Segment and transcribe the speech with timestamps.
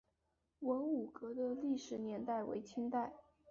[0.61, 3.13] 文武阁的历史年代为清代。